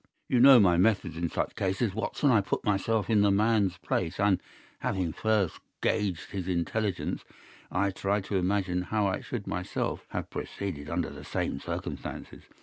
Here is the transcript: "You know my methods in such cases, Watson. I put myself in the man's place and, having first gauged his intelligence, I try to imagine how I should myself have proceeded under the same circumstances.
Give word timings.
"You 0.27 0.39
know 0.39 0.59
my 0.59 0.77
methods 0.77 1.15
in 1.15 1.29
such 1.29 1.55
cases, 1.55 1.93
Watson. 1.93 2.31
I 2.31 2.41
put 2.41 2.63
myself 2.65 3.07
in 3.07 3.21
the 3.21 3.29
man's 3.29 3.77
place 3.77 4.19
and, 4.19 4.41
having 4.79 5.13
first 5.13 5.59
gauged 5.79 6.31
his 6.31 6.47
intelligence, 6.47 7.23
I 7.71 7.91
try 7.91 8.19
to 8.21 8.37
imagine 8.37 8.81
how 8.81 9.05
I 9.05 9.19
should 9.21 9.45
myself 9.45 10.07
have 10.09 10.31
proceeded 10.31 10.89
under 10.89 11.11
the 11.11 11.23
same 11.23 11.59
circumstances. 11.59 12.45